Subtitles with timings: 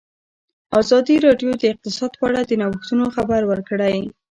[0.79, 3.97] ازادي راډیو د اقتصاد په اړه د نوښتونو خبر ورکړی.